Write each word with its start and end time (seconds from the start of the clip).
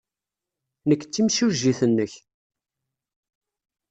Nekk 0.87 1.01
d 1.05 1.09
timsujjit-nnek. 1.13 2.13